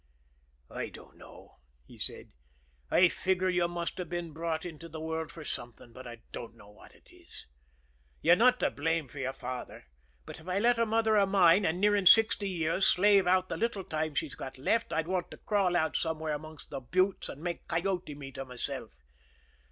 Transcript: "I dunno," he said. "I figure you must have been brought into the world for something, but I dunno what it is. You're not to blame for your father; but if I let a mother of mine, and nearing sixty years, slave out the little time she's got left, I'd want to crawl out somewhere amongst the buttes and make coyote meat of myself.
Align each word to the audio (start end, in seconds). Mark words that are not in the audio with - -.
"I 0.71 0.89
dunno," 0.89 1.59
he 1.85 1.99
said. 1.99 2.31
"I 2.89 3.07
figure 3.07 3.49
you 3.49 3.67
must 3.67 3.99
have 3.99 4.09
been 4.09 4.31
brought 4.33 4.65
into 4.65 4.89
the 4.89 4.99
world 4.99 5.31
for 5.31 5.45
something, 5.45 5.93
but 5.93 6.07
I 6.07 6.23
dunno 6.31 6.71
what 6.71 6.95
it 6.95 7.11
is. 7.13 7.45
You're 8.23 8.35
not 8.35 8.59
to 8.61 8.71
blame 8.71 9.09
for 9.09 9.19
your 9.19 9.31
father; 9.33 9.85
but 10.25 10.39
if 10.39 10.47
I 10.47 10.57
let 10.57 10.79
a 10.79 10.87
mother 10.87 11.17
of 11.17 11.29
mine, 11.29 11.67
and 11.67 11.79
nearing 11.79 12.07
sixty 12.07 12.49
years, 12.49 12.87
slave 12.87 13.27
out 13.27 13.47
the 13.47 13.57
little 13.57 13.83
time 13.83 14.15
she's 14.15 14.33
got 14.33 14.57
left, 14.57 14.91
I'd 14.91 15.07
want 15.07 15.29
to 15.29 15.37
crawl 15.37 15.75
out 15.75 15.95
somewhere 15.95 16.33
amongst 16.33 16.71
the 16.71 16.79
buttes 16.81 17.29
and 17.29 17.43
make 17.43 17.67
coyote 17.67 18.15
meat 18.15 18.39
of 18.39 18.47
myself. 18.47 18.95